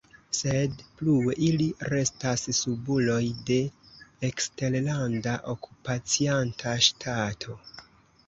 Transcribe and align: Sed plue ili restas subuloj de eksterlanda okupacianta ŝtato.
Sed 0.35 0.77
plue 0.99 1.33
ili 1.47 1.65
restas 1.93 2.45
subuloj 2.59 3.27
de 3.49 3.59
eksterlanda 4.29 5.35
okupacianta 5.53 6.73
ŝtato. 6.87 7.59